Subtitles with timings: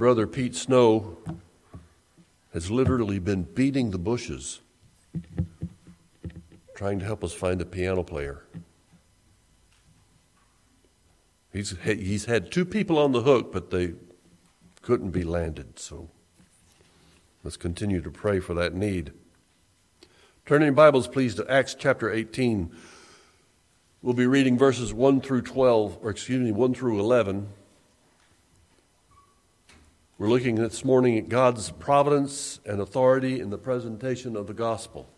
[0.00, 1.18] brother Pete Snow
[2.54, 4.62] has literally been beating the bushes
[6.74, 8.42] trying to help us find a piano player.
[11.52, 13.92] He's, he's had two people on the hook, but they
[14.80, 15.78] couldn't be landed.
[15.78, 16.08] So
[17.44, 19.12] let's continue to pray for that need.
[20.46, 22.74] Turn your Bibles, please, to Acts chapter 18.
[24.00, 27.50] We'll be reading verses 1 through 12, or excuse me, 1 through 11.
[30.20, 35.08] We're looking this morning at God's providence and authority in the presentation of the gospel.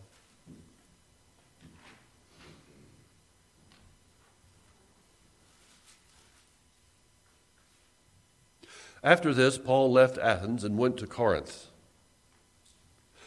[9.02, 11.66] After this, Paul left Athens and went to Corinth.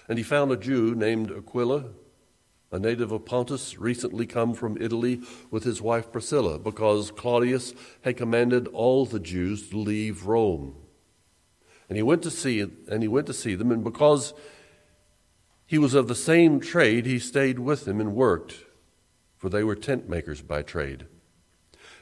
[0.07, 1.87] And he found a Jew named Aquila,
[2.71, 5.19] a native of Pontus, recently come from Italy
[5.51, 7.73] with his wife Priscilla, because Claudius
[8.03, 10.75] had commanded all the Jews to leave Rome.
[11.87, 14.33] And he went to see and he went to see them, and because
[15.65, 18.65] he was of the same trade, he stayed with them and worked,
[19.37, 21.07] for they were tent makers by trade.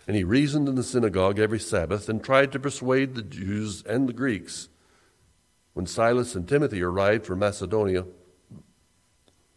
[0.05, 4.07] And he reasoned in the synagogue every Sabbath and tried to persuade the Jews and
[4.07, 4.67] the Greeks.
[5.73, 8.05] When Silas and Timothy arrived from Macedonia,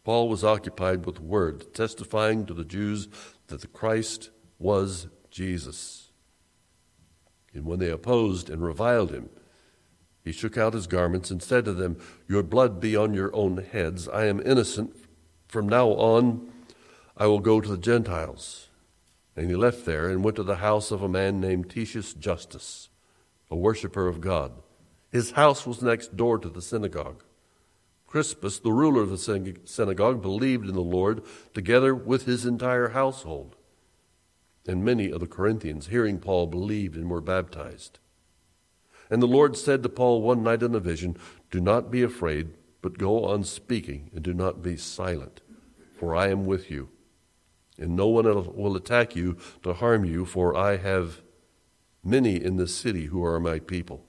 [0.04, 3.08] Paul was occupied with word, testifying to the Jews
[3.48, 6.12] that the Christ was Jesus.
[7.52, 9.30] And when they opposed and reviled him,
[10.26, 13.58] he shook out his garments and said to them, Your blood be on your own
[13.58, 14.08] heads.
[14.08, 14.96] I am innocent.
[15.46, 16.50] From now on,
[17.16, 18.68] I will go to the Gentiles.
[19.36, 22.88] And he left there and went to the house of a man named Titius Justus,
[23.52, 24.50] a worshiper of God.
[25.12, 27.22] His house was next door to the synagogue.
[28.08, 31.22] Crispus, the ruler of the synagogue, believed in the Lord
[31.54, 33.54] together with his entire household.
[34.66, 38.00] And many of the Corinthians, hearing Paul, believed and were baptized.
[39.10, 41.16] And the Lord said to Paul one night in a vision,
[41.50, 45.40] Do not be afraid, but go on speaking, and do not be silent,
[45.98, 46.88] for I am with you
[47.78, 51.20] and no one else will attack you to harm you, for I have
[52.02, 54.04] many in this city who are my people.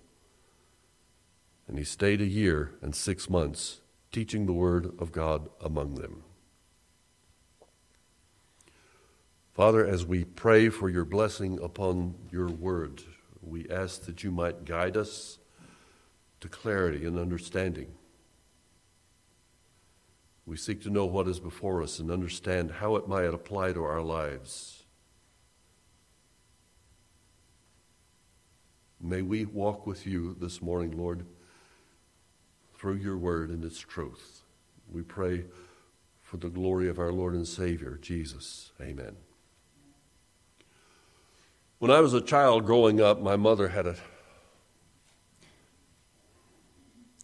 [1.67, 6.23] And he stayed a year and six months, teaching the word of God among them.
[9.53, 13.03] Father, as we pray for your blessing upon your word,
[13.49, 15.39] we ask that you might guide us
[16.39, 17.87] to clarity and understanding.
[20.45, 23.83] We seek to know what is before us and understand how it might apply to
[23.83, 24.85] our lives.
[29.01, 31.25] May we walk with you this morning, Lord,
[32.77, 34.41] through your word and its truth.
[34.91, 35.45] We pray
[36.21, 38.71] for the glory of our Lord and Savior, Jesus.
[38.81, 39.17] Amen.
[41.79, 43.95] When I was a child growing up, my mother had a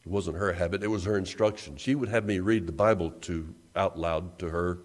[0.05, 1.77] It wasn't her habit, it was her instruction.
[1.77, 4.79] She would have me read the Bible to out loud to her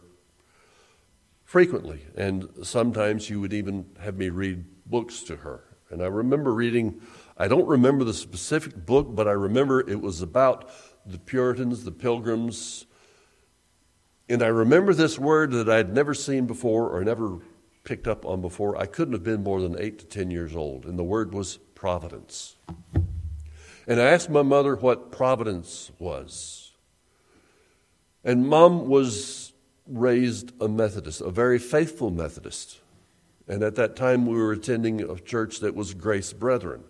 [1.45, 5.65] frequently, and sometimes she would even have me read books to her.
[5.91, 7.03] And I remember reading,
[7.37, 10.71] I don't remember the specific book, but I remember it was about
[11.05, 12.87] the Puritans, the Pilgrims.
[14.29, 17.41] And I remember this word that I'd never seen before or never
[17.89, 18.77] picked up on before.
[18.77, 21.57] I couldn't have been more than eight to ten years old, and the word was
[21.75, 22.55] providence.
[23.87, 26.73] And I asked my mother what providence was.
[28.23, 29.55] And mom was
[29.87, 32.81] raised a Methodist, a very faithful Methodist.
[33.49, 36.85] And at that time, we were attending a church that was Grace Brethren.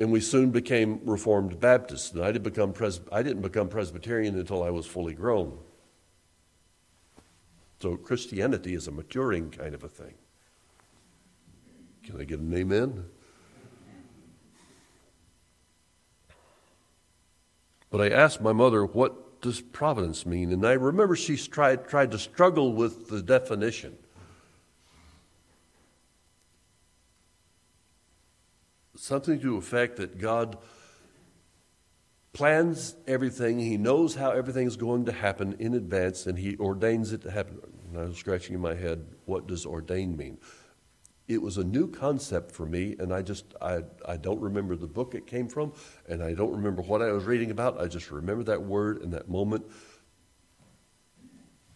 [0.00, 2.10] And we soon became Reformed Baptists.
[2.10, 5.56] And I didn't become, Pres- I didn't become Presbyterian until I was fully grown.
[7.84, 10.14] So Christianity is a maturing kind of a thing.
[12.02, 13.04] Can I get an amen?
[17.90, 20.50] But I asked my mother, what does providence mean?
[20.50, 23.98] And I remember she tried, tried to struggle with the definition.
[28.96, 30.56] Something to the effect that God
[32.32, 37.20] plans everything, He knows how everything's going to happen in advance, and He ordains it
[37.24, 37.73] to happen.
[37.94, 40.38] And I was scratching in my head, what does ordain mean?
[41.26, 44.86] it was a new concept for me, and I just I, I don't remember the
[44.86, 45.72] book it came from,
[46.06, 47.80] and I don't remember what I was reading about.
[47.80, 49.64] I just remember that word and that moment.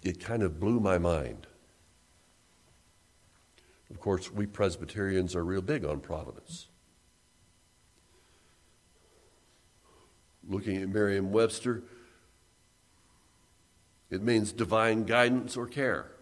[0.03, 1.47] It kind of blew my mind.
[3.91, 6.69] Of course, we Presbyterians are real big on providence.
[10.47, 11.85] Looking at Merriam Webster,
[14.11, 16.13] it means divine guidance or care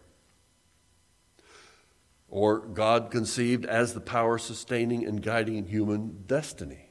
[2.29, 6.91] or God conceived as the power sustaining and guiding human destiny.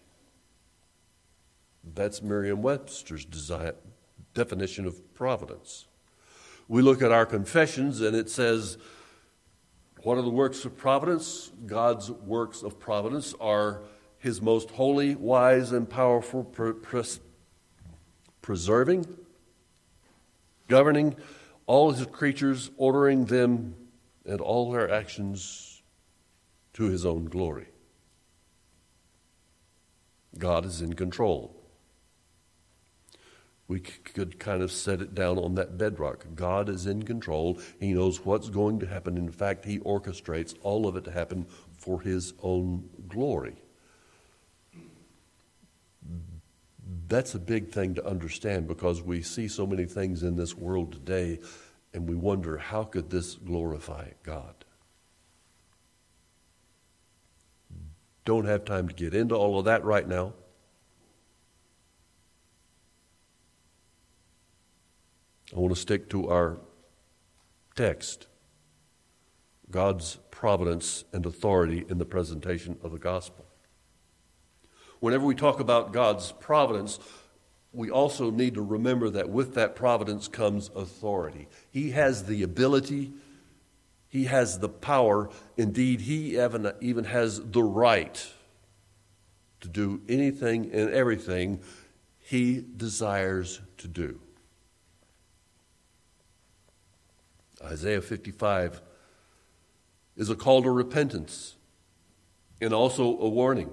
[1.84, 3.26] That's Merriam Webster's
[4.34, 5.86] definition of providence.
[6.68, 8.78] We look at our confessions and it says,
[10.02, 11.52] What are the works of providence?
[11.66, 13.82] God's works of providence are
[14.18, 17.20] His most holy, wise, and powerful pres-
[18.42, 19.06] preserving,
[20.68, 21.16] governing
[21.66, 23.76] all His creatures, ordering them
[24.26, 25.82] and all their actions
[26.74, 27.68] to His own glory.
[30.38, 31.56] God is in control.
[33.68, 36.26] We could kind of set it down on that bedrock.
[36.36, 37.60] God is in control.
[37.80, 39.18] He knows what's going to happen.
[39.18, 43.56] In fact, He orchestrates all of it to happen for His own glory.
[47.08, 50.92] That's a big thing to understand because we see so many things in this world
[50.92, 51.40] today
[51.94, 54.66] and we wonder how could this glorify God?
[58.26, 60.34] Don't have time to get into all of that right now.
[65.56, 66.58] I want to stick to our
[67.76, 68.26] text
[69.70, 73.45] God's providence and authority in the presentation of the gospel.
[75.00, 77.00] Whenever we talk about God's providence,
[77.74, 81.48] we also need to remember that with that providence comes authority.
[81.72, 83.14] He has the ability
[84.16, 85.30] he has the power.
[85.58, 88.26] Indeed, he even, even has the right
[89.60, 91.60] to do anything and everything
[92.18, 94.22] he desires to do.
[97.62, 98.82] Isaiah 55
[100.16, 101.56] is a call to repentance
[102.62, 103.70] and also a warning.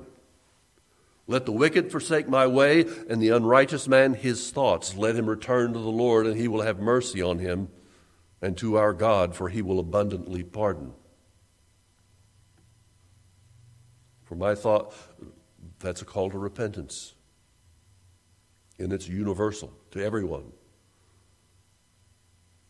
[1.26, 4.96] Let the wicked forsake my way, and the unrighteous man his thoughts.
[4.96, 7.68] Let him return to the Lord, and he will have mercy on him
[8.40, 10.92] and to our God, for he will abundantly pardon.
[14.24, 14.92] For my thought,
[15.78, 17.14] that's a call to repentance.
[18.78, 20.52] And it's universal to everyone.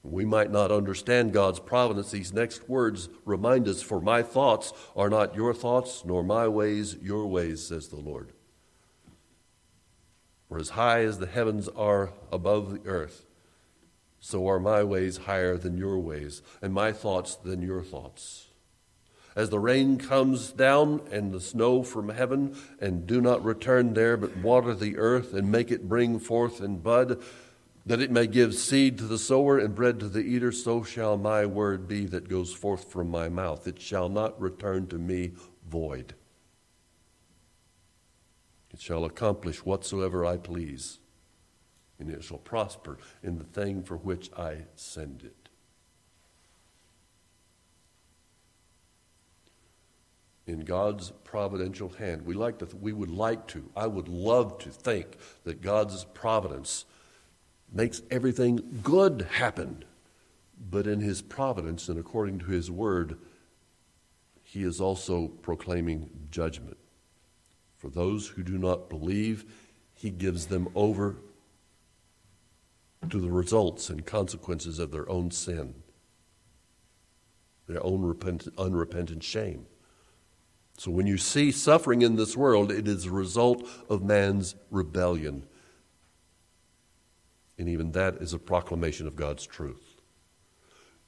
[0.02, 2.10] We might not understand God's providence.
[2.10, 6.96] These next words remind us For my thoughts are not your thoughts, nor my ways
[7.00, 8.32] your ways, says the Lord.
[10.52, 13.24] For as high as the heavens are above the earth,
[14.20, 18.48] so are my ways higher than your ways, and my thoughts than your thoughts.
[19.34, 24.18] As the rain comes down and the snow from heaven, and do not return there,
[24.18, 27.22] but water the earth and make it bring forth and bud,
[27.86, 31.16] that it may give seed to the sower and bread to the eater, so shall
[31.16, 33.66] my word be that goes forth from my mouth.
[33.66, 35.32] It shall not return to me
[35.66, 36.12] void.
[38.72, 40.98] It shall accomplish whatsoever I please
[42.02, 45.48] and it shall prosper in the thing for which I send it.
[50.46, 54.70] In God's providential hand, we like to, we would like to, I would love to
[54.70, 56.84] think that God's providence
[57.72, 59.84] makes everything good happen.
[60.70, 63.16] But in his providence and according to his word,
[64.42, 66.76] he is also proclaiming judgment.
[67.82, 69.44] For those who do not believe,
[69.92, 71.16] he gives them over
[73.10, 75.74] to the results and consequences of their own sin,
[77.66, 79.66] their own repentant, unrepentant shame.
[80.78, 85.44] So when you see suffering in this world, it is a result of man's rebellion.
[87.58, 90.00] And even that is a proclamation of God's truth.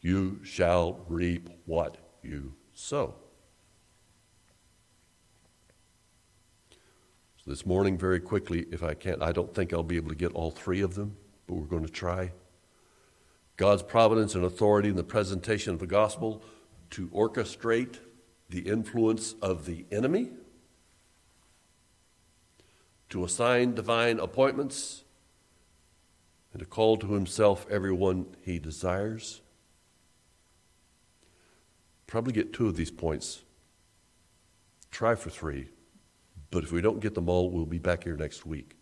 [0.00, 3.14] You shall reap what you sow.
[7.45, 10.15] So this morning, very quickly, if I can't, I don't think I'll be able to
[10.15, 12.33] get all three of them but we're going to try.
[13.57, 16.43] God's providence and authority in the presentation of the gospel
[16.91, 17.99] to orchestrate
[18.51, 20.31] the influence of the enemy,
[23.11, 25.05] to assign divine appointments,
[26.53, 29.41] and to call to himself everyone he desires.
[32.07, 33.43] Probably get two of these points.
[34.91, 35.69] Try for three,
[36.55, 38.77] but if we don't get them all, we'll be back here next week.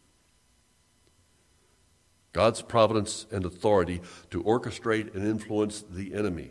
[2.34, 6.50] God's providence and authority to orchestrate and influence the enemy.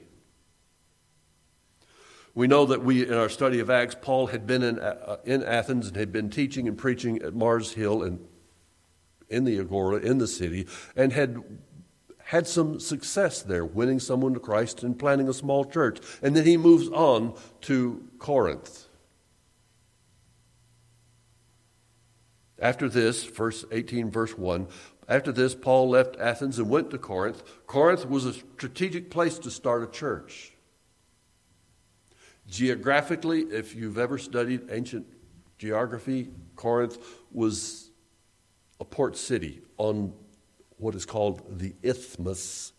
[2.33, 5.43] We know that we, in our study of Acts, Paul had been in, uh, in
[5.43, 8.27] Athens and had been teaching and preaching at Mars Hill and
[9.29, 11.43] in the Agora, in the city, and had
[12.17, 15.99] had some success there, winning someone to Christ and planting a small church.
[16.23, 18.87] And then he moves on to Corinth.
[22.61, 24.67] After this, verse 18, verse 1,
[25.07, 27.43] after this, Paul left Athens and went to Corinth.
[27.65, 30.53] Corinth was a strategic place to start a church.
[32.47, 35.07] Geographically, if you've ever studied ancient
[35.57, 36.99] geography, Corinth
[37.31, 37.89] was
[38.79, 40.13] a port city on
[40.77, 42.73] what is called the Isthmus.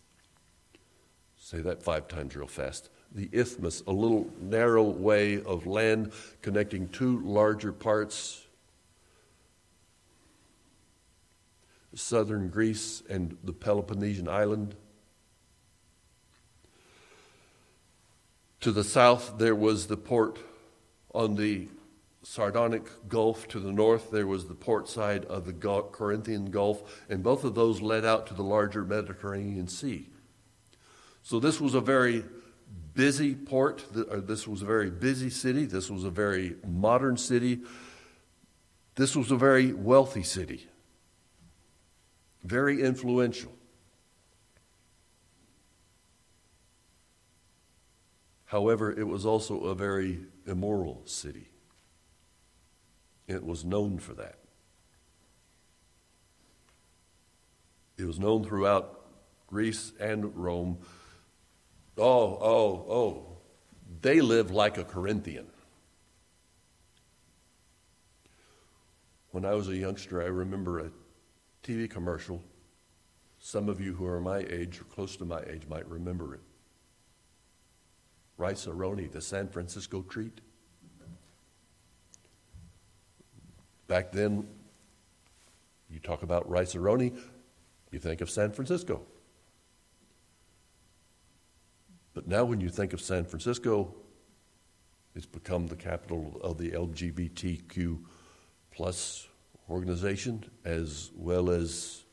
[1.37, 2.89] Say that five times real fast.
[3.11, 8.42] The Isthmus, a little narrow way of land connecting two larger parts
[11.95, 14.75] southern Greece and the Peloponnesian island.
[18.61, 20.39] To the south, there was the port
[21.13, 21.67] on the
[22.23, 23.47] Saronic Gulf.
[23.49, 25.53] To the north, there was the port side of the
[25.91, 30.07] Corinthian Gulf, and both of those led out to the larger Mediterranean Sea.
[31.23, 32.23] So, this was a very
[32.93, 33.83] busy port.
[33.91, 35.65] This was a very busy city.
[35.65, 37.61] This was a very modern city.
[38.95, 40.67] This was a very wealthy city
[42.43, 43.51] very influential.
[48.45, 51.49] However, it was also a very immoral city.
[53.27, 54.37] It was known for that.
[57.97, 59.05] It was known throughout
[59.47, 60.79] Greece and Rome.
[61.97, 63.37] Oh, oh, oh,
[64.01, 65.47] they live like a Corinthian.
[69.31, 70.91] When I was a youngster, I remember a
[71.63, 72.43] TV commercial.
[73.39, 76.41] Some of you who are my age or close to my age might remember it.
[78.37, 80.41] Rice-A-Roni, the San Francisco treat.
[83.87, 84.47] Back then,
[85.89, 87.17] you talk about Rice-A-Roni,
[87.91, 89.01] you think of San Francisco.
[92.13, 93.93] But now, when you think of San Francisco,
[95.15, 97.99] it's become the capital of the LGBTQ
[98.71, 99.27] plus
[99.73, 102.03] organization as well as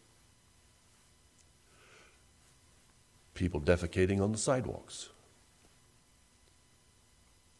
[3.35, 5.11] people defecating on the sidewalks.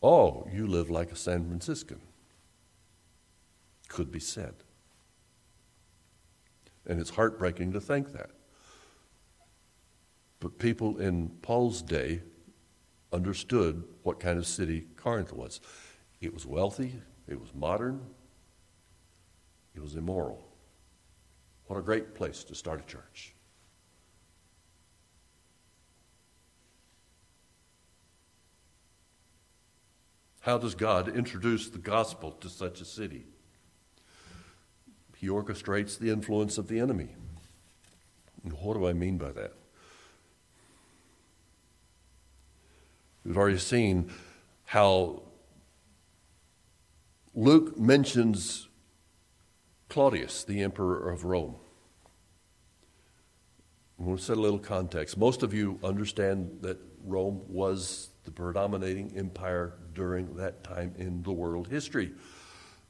[0.03, 2.01] Oh, you live like a San Franciscan.
[3.89, 4.55] Could be said.
[6.87, 8.31] And it's heartbreaking to think that.
[10.41, 12.23] But people in Paul's day
[13.13, 15.61] understood what kind of city Corinth was.
[16.23, 16.95] It was wealthy,
[17.29, 18.07] it was modern,
[19.75, 20.47] it was immoral.
[21.67, 23.35] What a great place to start a church.
[30.41, 33.27] How does God introduce the gospel to such a city?
[35.17, 37.15] He orchestrates the influence of the enemy.
[38.43, 39.53] And what do I mean by that?
[43.23, 44.11] We've already seen
[44.65, 45.23] how
[47.35, 48.70] Luke mentions
[49.91, 51.57] Claudius, the emperor of Rome.
[53.99, 55.19] I want to set a little context.
[55.19, 61.33] Most of you understand that Rome was the predominating empire during that time in the
[61.33, 62.13] world history.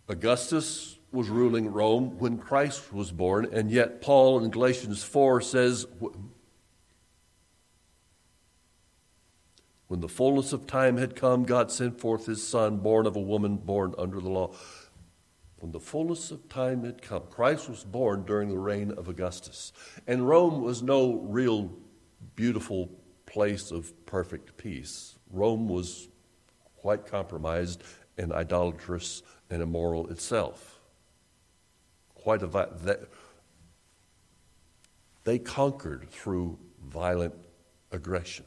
[0.08, 5.86] Augustus was ruling Rome when Christ was born, and yet Paul in Galatians 4 says,
[9.88, 13.20] When the fullness of time had come, God sent forth his Son, born of a
[13.20, 14.54] woman, born under the law.
[15.60, 19.72] When the fullness of time had come, Christ was born during the reign of Augustus.
[20.06, 21.70] And Rome was no real
[22.34, 22.90] beautiful
[23.26, 25.18] place of perfect peace.
[25.30, 26.08] Rome was
[26.76, 27.82] quite compromised
[28.16, 30.80] and idolatrous and immoral itself.
[32.14, 33.08] Quite a that,
[35.24, 37.34] they conquered through violent
[37.92, 38.46] aggression.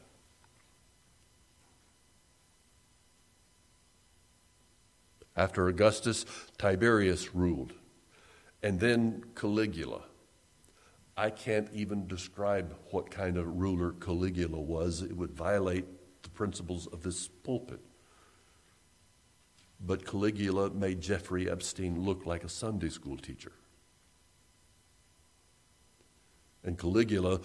[5.36, 6.24] After Augustus,
[6.58, 7.72] Tiberius ruled,
[8.62, 10.02] and then Caligula.
[11.16, 15.02] I can't even describe what kind of ruler Caligula was.
[15.02, 15.84] It would violate
[16.22, 17.80] the principles of this pulpit.
[19.80, 23.52] But Caligula made Jeffrey Epstein look like a Sunday school teacher.
[26.64, 27.40] And Caligula,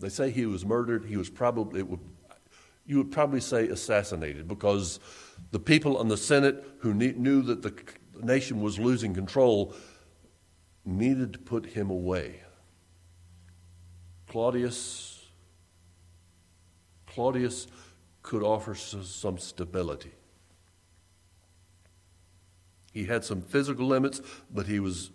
[0.00, 1.04] they say he was murdered.
[1.04, 2.00] He was probably, would,
[2.86, 4.98] you would probably say assassinated because
[5.50, 7.74] the people in the Senate who knew that the
[8.22, 9.74] nation was losing control
[10.84, 12.40] needed to put him away.
[14.28, 15.26] Claudius,
[17.06, 17.66] Claudius
[18.22, 20.12] could offer some stability.
[22.92, 24.20] He had some physical limits,
[24.52, 25.10] but he was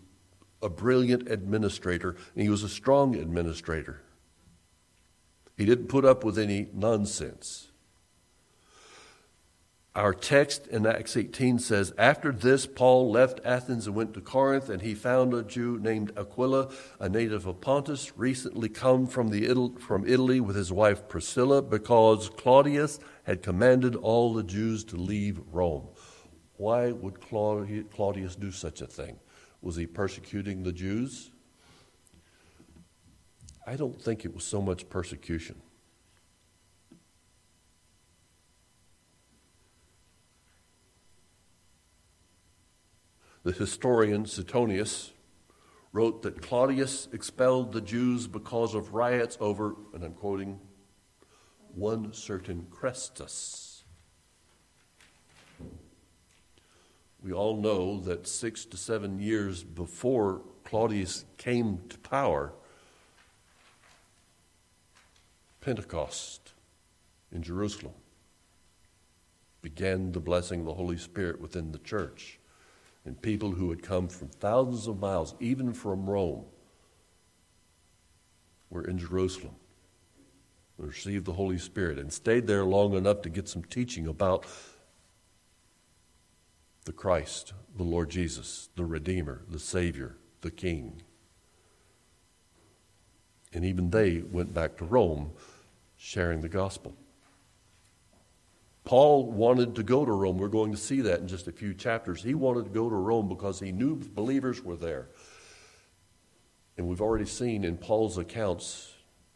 [0.62, 4.02] a brilliant administrator, and he was a strong administrator.
[5.58, 7.72] He didn't put up with any nonsense.
[9.96, 14.70] Our text in Acts 18 says, After this, Paul left Athens and went to Corinth,
[14.70, 19.72] and he found a Jew named Aquila, a native of Pontus, recently come from, the,
[19.80, 25.42] from Italy with his wife Priscilla, because Claudius had commanded all the Jews to leave
[25.52, 25.88] Rome.
[26.58, 29.18] Why would Claudius do such a thing?
[29.64, 31.32] Was he persecuting the Jews?
[33.68, 35.62] I don't think it was so much persecution.
[43.44, 45.12] The historian Suetonius
[45.92, 50.62] wrote that Claudius expelled the Jews because of riots over, and I'm quoting,
[51.74, 53.84] one certain Chrestus.
[57.22, 62.54] We all know that six to seven years before Claudius came to power,
[65.68, 66.54] Pentecost
[67.30, 67.92] in Jerusalem
[69.62, 72.40] began the blessing of the Holy Spirit within the church
[73.04, 76.46] and people who had come from thousands of miles, even from Rome,
[78.70, 79.56] were in Jerusalem
[80.78, 84.46] and received the Holy Spirit and stayed there long enough to get some teaching about
[86.86, 91.02] the Christ, the Lord Jesus, the Redeemer, the Savior, the King.
[93.52, 95.32] And even they went back to Rome
[95.98, 96.96] sharing the gospel.
[98.86, 100.38] Paul wanted to go to Rome.
[100.38, 102.24] We're going to see that in just a few chapters.
[102.24, 105.10] He wanted to go to Rome because he knew believers were there.
[106.77, 108.94] And we've already seen in Paul's accounts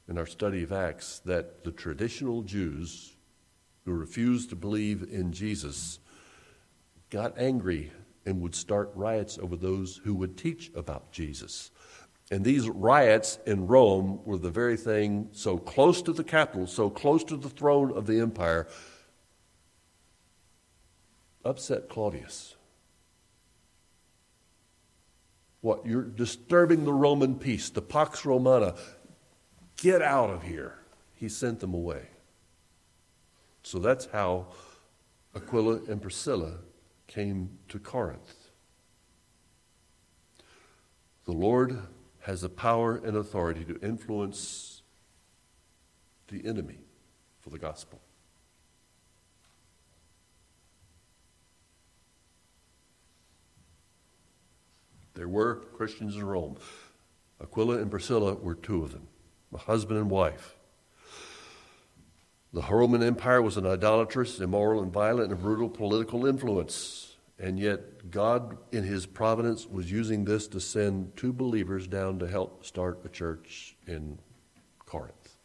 [0.07, 3.17] in our study of Acts that the traditional Jews
[3.83, 5.99] who refused to believe in Jesus
[7.09, 7.91] got angry
[8.25, 11.70] and would start riots over those who would teach about Jesus.
[12.31, 16.89] And these riots in Rome were the very thing so close to the capital, so
[16.89, 18.69] close to the throne of the empire,
[21.43, 22.55] upset Claudius.
[25.59, 25.85] What?
[25.85, 28.75] You're disturbing the Roman peace, the Pax Romana.
[29.75, 30.79] Get out of here.
[31.13, 32.07] He sent them away.
[33.61, 34.47] So that's how
[35.35, 36.59] Aquila and Priscilla
[37.07, 38.35] came to Corinth.
[41.25, 41.77] The Lord
[42.21, 44.81] has the power and authority to influence
[46.27, 46.79] the enemy
[47.39, 47.99] for the gospel.
[55.13, 56.57] There were Christians in Rome.
[57.41, 59.07] Aquila and Priscilla were two of them,
[59.53, 60.55] a husband and wife.
[62.53, 67.10] The Roman Empire was an idolatrous, immoral, and violent and brutal political influence.
[67.41, 72.27] And yet, God, in His providence, was using this to send two believers down to
[72.27, 74.19] help start a church in
[74.85, 75.37] Corinth.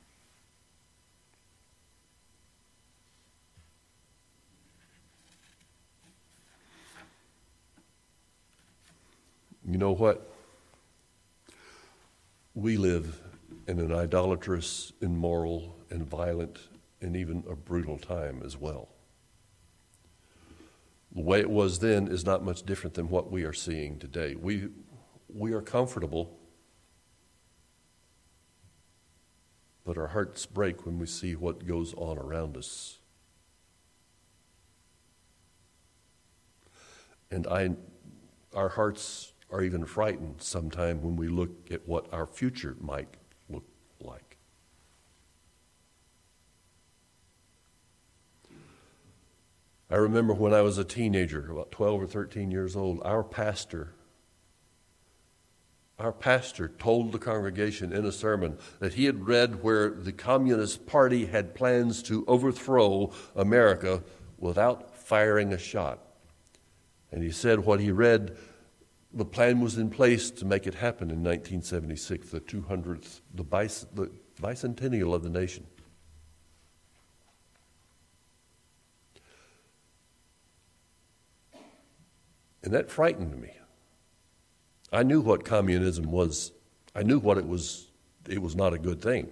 [9.67, 10.31] You know what?
[12.55, 13.23] We live
[13.67, 16.59] in an idolatrous, immoral, and violent,
[17.01, 18.96] and even a brutal time as well.
[21.17, 24.35] The way it was then is not much different than what we are seeing today.
[24.35, 24.69] We,
[25.35, 26.39] we are comfortable,
[29.83, 32.99] but our hearts break when we see what goes on around us.
[37.31, 37.71] And I,
[38.55, 43.09] our hearts are even frightened sometime when we look at what our future might
[43.49, 43.65] look
[44.01, 44.37] like.
[49.97, 53.95] I remember when I was a teenager, about 12 or 13 years old, our pastor
[55.99, 60.85] our pastor told the congregation in a sermon that he had read where the Communist
[60.85, 64.03] Party had plans to overthrow America
[64.37, 66.01] without firing a shot.
[67.11, 68.37] And he said what he read
[69.15, 73.95] the plan was in place to make it happen in 1976, the 200th, the, bic-
[73.95, 74.11] the
[74.43, 75.67] bicentennial of the nation.
[82.67, 83.53] And that frightened me.
[84.93, 86.51] I knew what communism was.
[86.97, 87.87] I knew what it was.
[88.29, 89.31] It was not a good thing.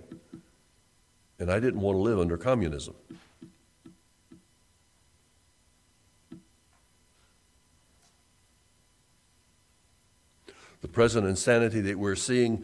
[1.40, 2.94] And I didn't want to live under communism.
[10.80, 12.62] the present insanity that we're seeing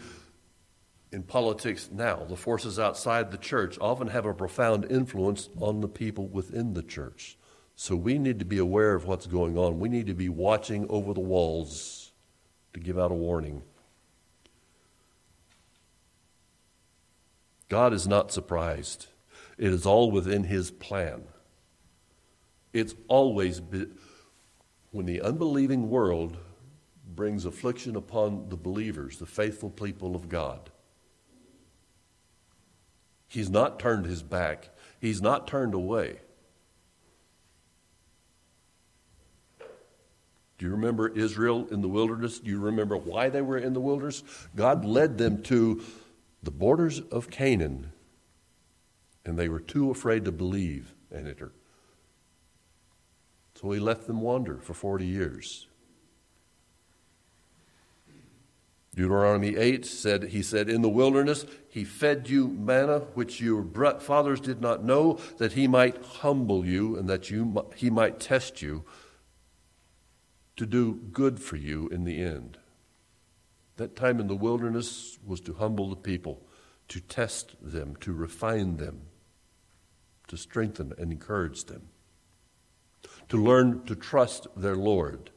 [1.11, 5.88] in politics now, the forces outside the church, often have a profound influence on the
[5.88, 7.38] people within the church.
[7.82, 9.80] So we need to be aware of what's going on.
[9.80, 12.12] We need to be watching over the walls
[12.74, 13.62] to give out a warning.
[17.70, 19.06] God is not surprised.
[19.56, 21.22] It is all within His plan.
[22.74, 23.96] It's always been,
[24.90, 26.36] when the unbelieving world
[27.16, 30.68] brings affliction upon the believers, the faithful people of God.
[33.26, 34.68] He's not turned his back,
[35.00, 36.18] he's not turned away.
[40.61, 42.38] Do you remember Israel in the wilderness?
[42.38, 44.23] Do you remember why they were in the wilderness?
[44.55, 45.83] God led them to
[46.42, 47.92] the borders of Canaan,
[49.25, 51.53] and they were too afraid to believe and enter.
[53.55, 55.66] So he left them wander for 40 years.
[58.94, 63.64] Deuteronomy 8 said, He said, In the wilderness, He fed you manna, which your
[63.99, 68.61] fathers did not know, that He might humble you and that you, He might test
[68.61, 68.85] you
[70.56, 72.58] to do good for you in the end.
[73.76, 76.42] That time in the wilderness was to humble the people,
[76.88, 79.02] to test them, to refine them,
[80.28, 81.88] to strengthen and encourage them,
[83.28, 85.30] to learn to trust their Lord.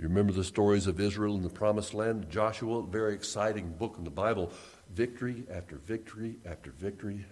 [0.00, 2.30] Do you remember the stories of Israel in the promised land?
[2.30, 4.50] Joshua, very exciting book in the Bible.
[4.94, 7.26] Victory after victory after victory.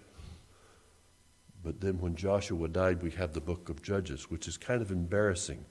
[1.63, 4.91] But then when Joshua died, we have the book of Judges, which is kind of
[4.91, 5.65] embarrassing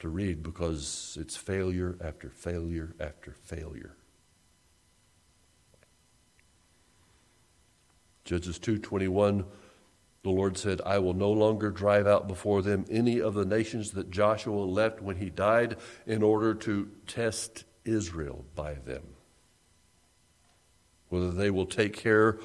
[0.00, 3.96] to read because it's failure after failure after failure.
[8.24, 9.46] Judges 2:21
[10.22, 13.92] the Lord said, I will no longer drive out before them any of the nations
[13.92, 19.02] that Joshua left when he died in order to test Israel by them.
[21.08, 22.38] Whether they will take care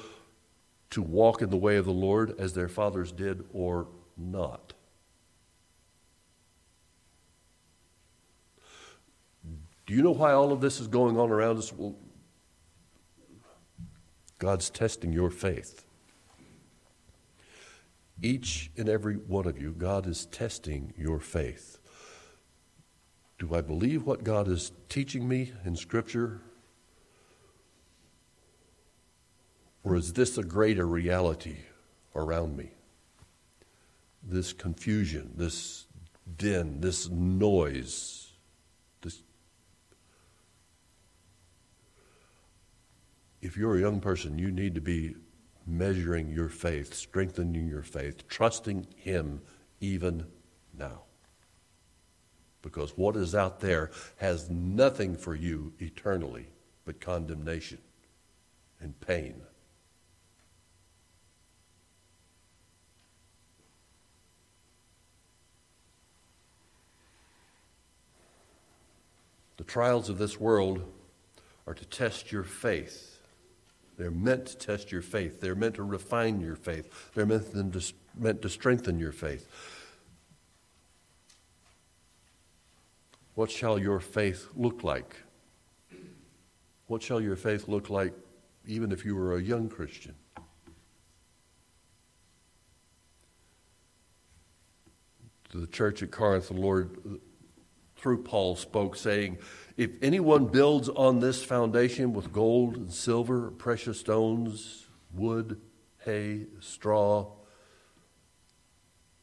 [0.94, 4.74] to walk in the way of the Lord as their fathers did or not.
[9.86, 11.72] Do you know why all of this is going on around us?
[11.72, 11.96] Well,
[14.38, 15.84] God's testing your faith.
[18.22, 21.80] Each and every one of you, God is testing your faith.
[23.40, 26.40] Do I believe what God is teaching me in Scripture?
[29.84, 31.58] Or is this a greater reality
[32.16, 32.70] around me?
[34.22, 35.86] This confusion, this
[36.38, 38.32] din, this noise,
[39.02, 39.20] this.
[43.42, 45.16] If you're a young person, you need to be
[45.66, 49.42] measuring your faith, strengthening your faith, trusting Him
[49.80, 50.26] even
[50.76, 51.02] now.
[52.62, 56.46] Because what is out there has nothing for you eternally
[56.86, 57.78] but condemnation
[58.80, 59.42] and pain.
[69.56, 70.82] The trials of this world
[71.66, 73.14] are to test your faith
[73.96, 75.40] they're meant to test your faith.
[75.40, 77.12] They're meant to refine your faith.
[77.14, 79.48] They're meant to, meant to strengthen your faith.
[83.34, 85.16] What shall your faith look like?
[86.86, 88.12] What shall your faith look like
[88.66, 90.14] even if you were a young Christian?
[95.50, 97.20] To the church at Corinth, the Lord,
[98.04, 99.38] through Paul, spoke, saying,
[99.78, 105.58] if anyone builds on this foundation with gold and silver, precious stones, wood,
[106.04, 107.32] hay, straw,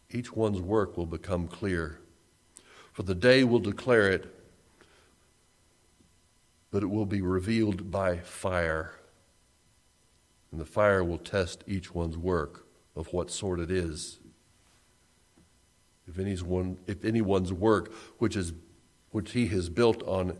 [0.10, 2.00] each one's work will become clear.
[2.91, 4.36] For the day will declare it,
[6.72, 8.96] but it will be revealed by fire.
[10.52, 12.65] And the fire will test each one's work
[12.96, 14.17] of what sort it is.
[16.08, 18.54] If, if anyone's work, which is
[19.12, 20.38] which he has built on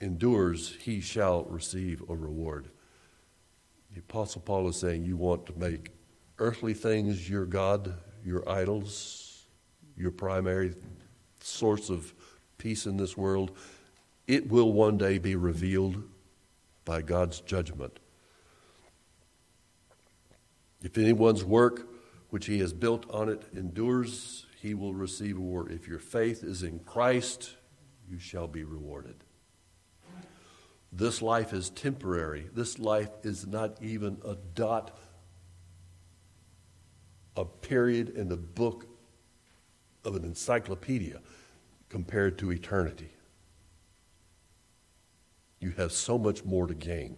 [0.00, 2.68] endures, he shall receive a reward.
[3.92, 5.90] The Apostle Paul is saying you want to make
[6.38, 7.94] earthly things your God,
[8.24, 9.46] your idols,
[9.96, 10.74] your primary
[11.40, 12.14] source of
[12.56, 13.56] peace in this world.
[14.26, 16.02] It will one day be revealed
[16.84, 17.98] by God's judgment.
[20.82, 21.88] If anyone's work
[22.30, 25.72] which he has built on it endures, he will receive reward.
[25.72, 27.54] If your faith is in Christ,
[28.06, 29.24] you shall be rewarded.
[30.92, 32.50] This life is temporary.
[32.52, 34.98] This life is not even a dot,
[37.36, 38.86] a period in the book
[40.04, 41.20] of an encyclopedia
[41.88, 43.14] compared to eternity.
[45.58, 47.16] You have so much more to gain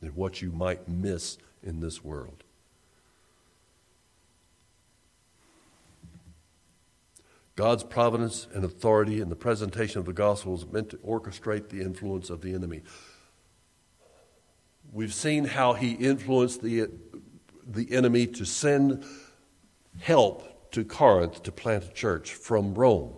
[0.00, 2.44] than what you might miss in this world.
[7.58, 11.80] God's providence and authority in the presentation of the gospel is meant to orchestrate the
[11.80, 12.82] influence of the enemy.
[14.92, 16.88] We've seen how he influenced the,
[17.66, 19.04] the enemy to send
[19.98, 23.16] help to Corinth to plant a church from Rome.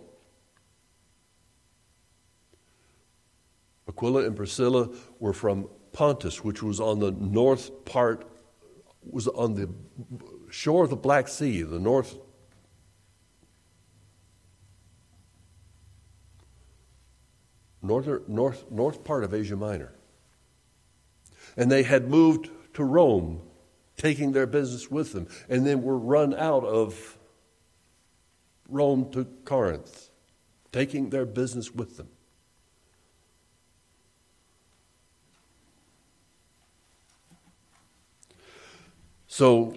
[3.87, 8.27] Aquila and Priscilla were from Pontus, which was on the north part
[9.03, 9.69] was on the
[10.49, 12.17] shore of the Black Sea, the north
[17.81, 19.93] northern, north, north part of Asia Minor.
[21.57, 23.41] And they had moved to Rome,
[23.97, 27.17] taking their business with them, and then were run out of
[28.69, 30.09] Rome to Corinth,
[30.71, 32.07] taking their business with them.
[39.27, 39.75] So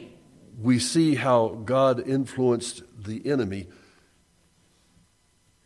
[0.60, 3.68] we see how God influenced the enemy.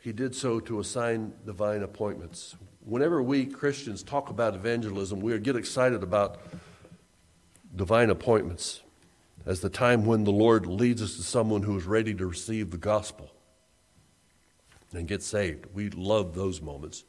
[0.08, 2.56] He did so to assign divine appointments.
[2.80, 6.40] Whenever we Christians talk about evangelism, we get excited about
[7.76, 8.80] divine appointments
[9.44, 12.70] as the time when the Lord leads us to someone who is ready to receive
[12.70, 13.30] the gospel
[14.94, 15.66] and get saved.
[15.74, 17.04] We love those moments.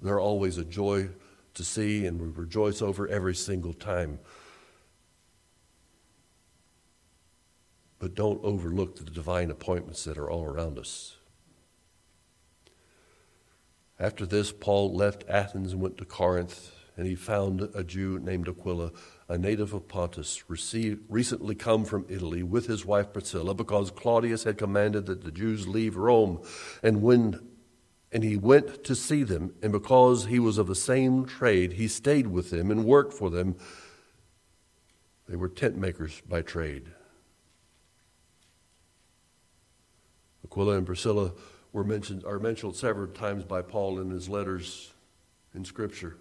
[0.00, 1.08] They're always a joy
[1.54, 4.20] to see, and we rejoice over every single time.
[7.98, 11.16] But don't overlook the divine appointments that are all around us.
[14.00, 18.48] After this, Paul left Athens and went to Corinth, and he found a Jew named
[18.48, 18.92] Aquila
[19.28, 24.44] a native of Pontus, received, recently come from Italy with his wife Priscilla, because Claudius
[24.44, 26.42] had commanded that the Jews leave Rome.
[26.82, 27.46] And when
[28.10, 31.86] and he went to see them, and because he was of the same trade, he
[31.86, 33.54] stayed with them and worked for them.
[35.28, 36.88] They were tent makers by trade.
[40.44, 41.32] Aquila and Priscilla
[41.72, 44.92] were mentioned, are mentioned several times by Paul in his letters
[45.54, 46.16] in Scripture.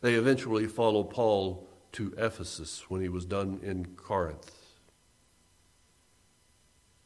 [0.00, 4.54] They eventually followed Paul to Ephesus when he was done in Corinth.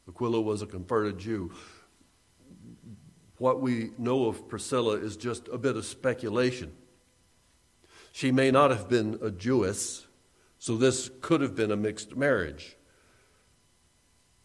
[0.07, 1.51] Aquila was a converted Jew.
[3.37, 6.71] What we know of Priscilla is just a bit of speculation.
[8.11, 10.05] She may not have been a Jewess,
[10.59, 12.75] so this could have been a mixed marriage.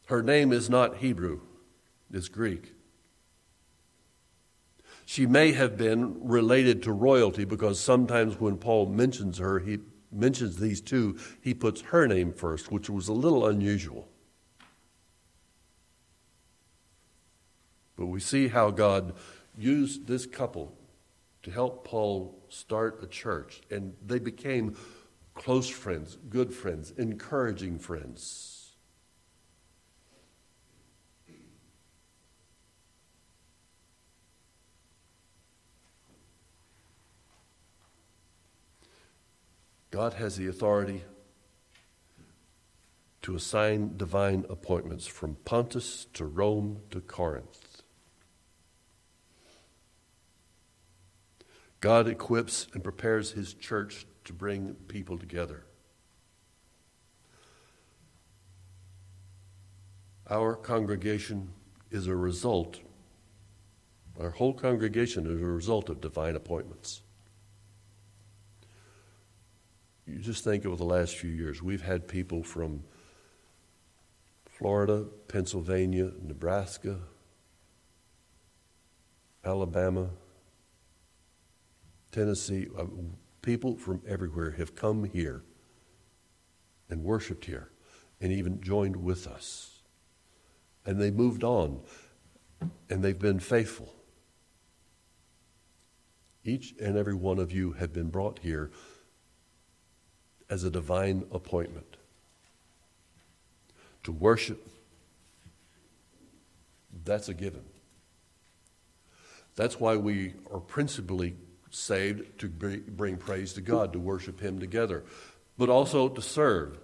[0.07, 1.41] Her name is not Hebrew,
[2.13, 2.75] it's Greek.
[5.05, 9.79] She may have been related to royalty because sometimes when Paul mentions her, he
[10.13, 14.09] mentions these two, he puts her name first, which was a little unusual.
[17.97, 19.15] But we see how God
[19.57, 20.75] used this couple
[21.43, 24.77] to help Paul start a church, and they became
[25.35, 28.58] close friends, good friends, encouraging friends.
[39.99, 41.03] God has the authority
[43.23, 47.83] to assign divine appointments from Pontus to Rome to Corinth.
[51.81, 55.65] God equips and prepares his church to bring people together.
[60.31, 61.49] Our congregation
[61.91, 62.79] is a result,
[64.21, 67.03] our whole congregation is a result of divine appointments.
[70.09, 72.83] You just think over the last few years, we've had people from
[74.47, 76.99] Florida, Pennsylvania, Nebraska,
[79.45, 80.09] Alabama,
[82.11, 82.69] Tennessee.
[82.77, 82.87] Uh,
[83.43, 85.43] people from everywhere have come here
[86.89, 87.71] and worshiped here
[88.21, 89.83] and even joined with us.
[90.87, 91.81] And they moved on
[92.89, 93.95] and they've been faithful.
[96.45, 98.71] Each and every one of you have been brought here
[100.51, 101.97] as a divine appointment
[104.05, 104.67] to worship.
[107.05, 107.65] That's a given.
[109.57, 111.37] That's why we are principally
[111.71, 115.05] saved to bring praise to God, to worship Him together,
[115.59, 116.79] but also to serve.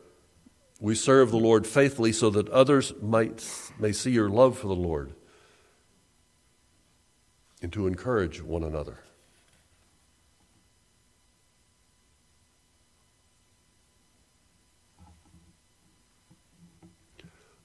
[0.80, 3.48] We serve the Lord faithfully so that others might
[3.78, 5.14] may see your love for the Lord
[7.62, 8.98] and to encourage one another.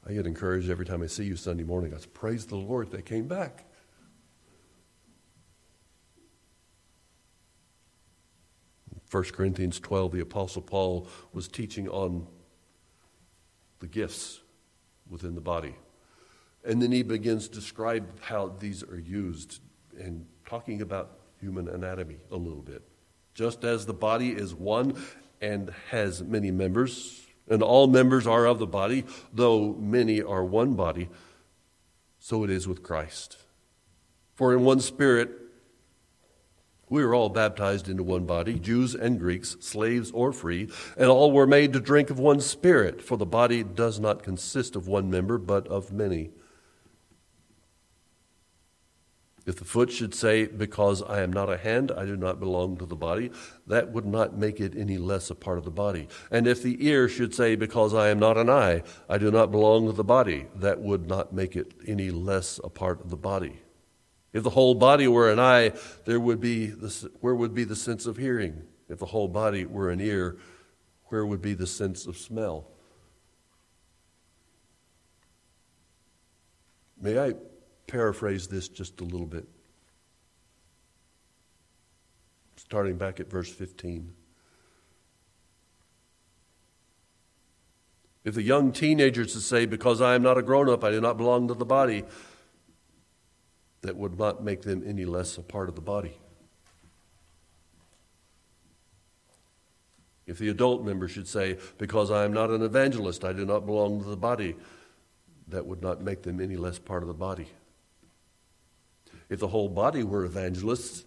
[0.10, 1.94] I get encouraged every time I see you Sunday morning.
[1.94, 3.66] I say, Praise the Lord, they came back.
[8.92, 12.26] In 1 Corinthians 12, the Apostle Paul was teaching on
[13.78, 14.40] the gifts
[15.08, 15.76] within the body.
[16.66, 19.62] And then he begins to describe how these are used
[19.96, 22.82] and talking about human anatomy a little bit.
[23.36, 25.00] Just as the body is one
[25.40, 30.76] and has many members, and all members are of the body, though many are one
[30.76, 31.10] body,
[32.20, 33.38] so it is with Christ.
[34.36, 35.30] For in one spirit
[36.92, 41.32] We are all baptized into one body, Jews and Greeks, slaves or free, and all
[41.32, 45.12] were made to drink of one spirit, for the body does not consist of one
[45.12, 46.32] member, but of many.
[49.50, 52.78] If the foot should say, Because I am not a hand, I do not belong
[52.78, 53.32] to the body,
[53.66, 56.08] that would not make it any less a part of the body.
[56.30, 59.50] And if the ear should say, Because I am not an eye, I do not
[59.50, 63.18] belong to the body, that would not make it any less a part of the
[63.18, 63.60] body.
[64.34, 65.74] If the whole body were an eye,
[66.06, 68.62] there would be the, where would be the sense of hearing?
[68.88, 70.38] If the whole body were an ear,
[71.06, 72.68] where would be the sense of smell?
[77.02, 77.34] May I
[77.90, 79.48] paraphrase this just a little bit?
[82.56, 84.14] Starting back at verse 15.
[88.24, 91.02] If the young teenagers to say, Because I am not a grown up, I do
[91.02, 92.04] not belong to the body,
[93.82, 96.14] that would not make them any less a part of the body.
[100.28, 103.66] If the adult member should say, Because I am not an evangelist, I do not
[103.66, 104.56] belong to the body,
[105.48, 107.48] that would not make them any less part of the body.
[109.30, 111.06] If the whole body were evangelists,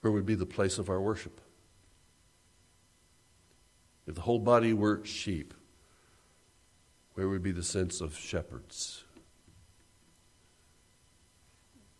[0.00, 1.40] where would be the place of our worship?
[4.06, 5.54] If the whole body were sheep,
[7.14, 9.04] where would be the sense of shepherds?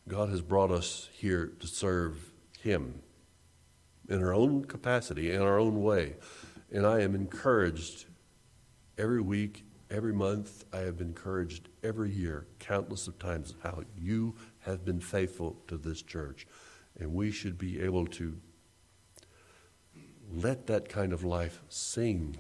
[0.09, 3.01] God has brought us here to serve Him
[4.09, 6.15] in our own capacity, in our own way.
[6.71, 8.07] And I am encouraged
[8.97, 10.65] every week, every month.
[10.73, 15.77] I have been encouraged every year, countless of times, how you have been faithful to
[15.77, 16.47] this church.
[16.99, 18.39] And we should be able to
[20.33, 22.39] let that kind of life sing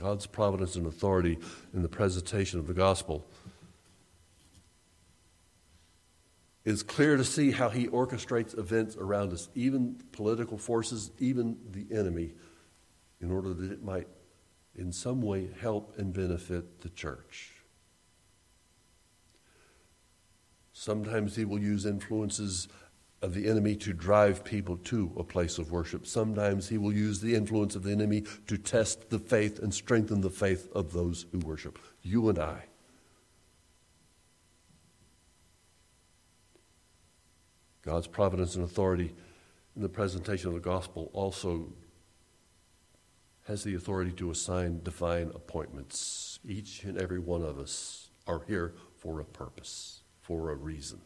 [0.00, 1.38] God's providence and authority
[1.74, 3.26] in the presentation of the gospel.
[6.64, 11.86] It's clear to see how he orchestrates events around us, even political forces, even the
[11.90, 12.32] enemy,
[13.20, 14.08] in order that it might
[14.74, 17.52] in some way help and benefit the church.
[20.72, 22.68] Sometimes he will use influences
[23.22, 26.06] of the enemy to drive people to a place of worship.
[26.06, 30.22] Sometimes he will use the influence of the enemy to test the faith and strengthen
[30.22, 31.78] the faith of those who worship.
[32.02, 32.69] You and I.
[37.82, 39.14] God's providence and authority
[39.76, 41.72] in the presentation of the gospel also
[43.46, 46.38] has the authority to assign divine appointments.
[46.46, 51.00] Each and every one of us are here for a purpose, for a reason.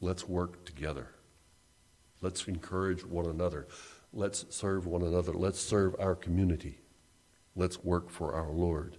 [0.00, 1.08] Let's work together.
[2.20, 3.68] Let's encourage one another.
[4.12, 5.32] Let's serve one another.
[5.32, 6.78] Let's serve our community.
[7.56, 8.98] Let's work for our Lord.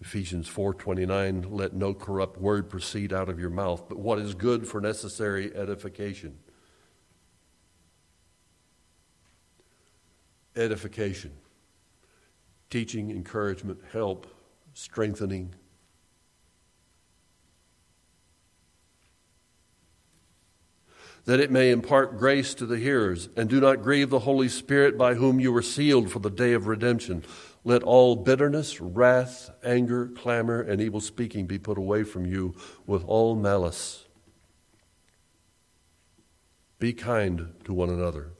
[0.00, 4.66] Ephesians 4:29 let no corrupt word proceed out of your mouth but what is good
[4.66, 6.38] for necessary edification.
[10.54, 11.32] Edification.
[12.68, 14.26] Teaching, encouragement, help,
[14.74, 15.54] strengthening,
[21.26, 23.28] that it may impart grace to the hearers.
[23.36, 26.52] And do not grieve the Holy Spirit by whom you were sealed for the day
[26.52, 27.24] of redemption.
[27.66, 32.54] Let all bitterness, wrath, anger, clamor, and evil speaking be put away from you
[32.86, 34.04] with all malice.
[36.78, 38.30] Be kind to one another,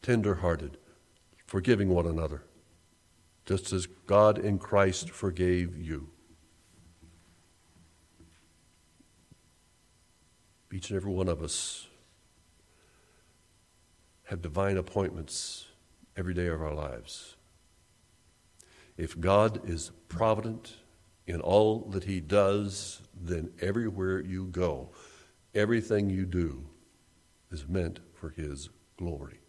[0.00, 0.76] tender hearted,
[1.44, 2.44] forgiving one another,
[3.44, 6.10] just as God in Christ forgave you.
[10.72, 11.88] Each and every one of us
[14.26, 15.66] have divine appointments
[16.16, 17.36] every day of our lives.
[18.96, 20.76] If God is provident
[21.26, 24.90] in all that He does, then everywhere you go,
[25.54, 26.66] everything you do
[27.50, 29.42] is meant for His glory.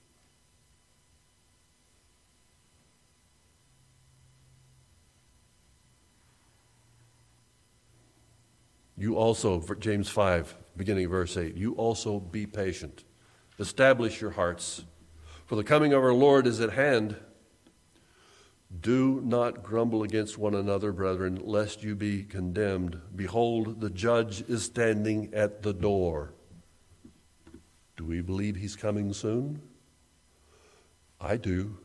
[8.96, 13.04] You also, James 5, beginning verse 8, you also be patient.
[13.60, 14.86] Establish your hearts,
[15.54, 17.16] for the coming of our Lord is at hand.
[18.82, 23.00] Do not grumble against one another, brethren, lest you be condemned.
[23.16, 26.34] Behold, the judge is standing at the door.
[27.96, 29.62] Do we believe he's coming soon?
[31.22, 31.78] I do.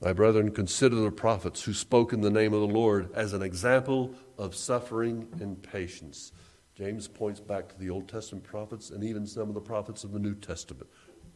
[0.00, 3.42] My brethren, consider the prophets who spoke in the name of the Lord as an
[3.42, 6.32] example of suffering and patience.
[6.74, 10.12] James points back to the Old Testament prophets and even some of the prophets of
[10.12, 10.88] the New Testament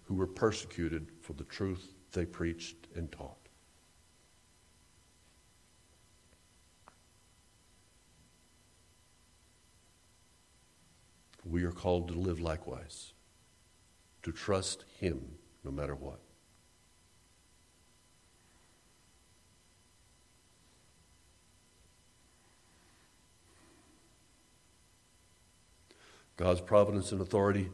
[0.05, 3.37] who were persecuted for the truth they preached and taught.
[11.45, 13.13] We are called to live likewise,
[14.23, 15.21] to trust Him
[15.63, 16.24] no matter what.
[26.37, 27.71] God's providence and authority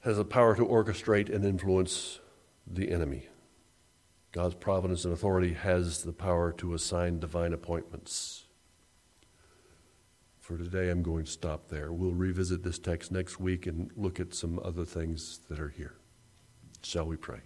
[0.00, 2.18] has the power to orchestrate and influence
[2.66, 3.28] the enemy.
[4.32, 8.46] God's providence and authority has the power to assign divine appointments.
[10.40, 11.92] For today, I'm going to stop there.
[11.92, 15.94] We'll revisit this text next week and look at some other things that are here.
[16.82, 17.40] Shall we pray?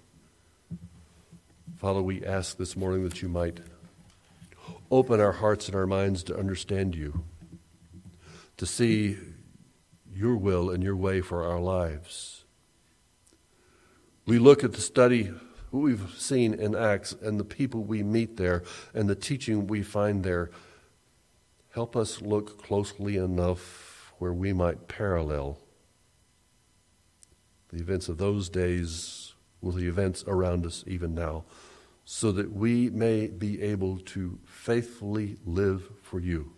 [1.76, 3.60] Father, we ask this morning that you might
[4.90, 7.24] open our hearts and our minds to understand you
[8.56, 9.16] to see
[10.12, 12.44] your will and your way for our lives.
[14.26, 15.30] We look at the study
[15.70, 18.62] we've seen in Acts and the people we meet there
[18.94, 20.50] and the teaching we find there.
[21.70, 25.58] Help us look closely enough where we might parallel
[27.70, 31.44] the events of those days with the events around us even now,
[32.04, 36.55] so that we may be able to faithfully live for you.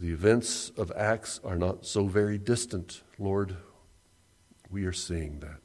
[0.00, 3.56] The events of Acts are not so very distant, Lord.
[4.70, 5.58] We are seeing that.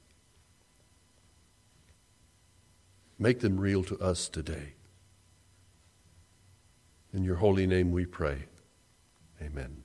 [3.20, 4.74] Make them real to us today.
[7.14, 8.46] In your holy name we pray.
[9.40, 9.83] Amen.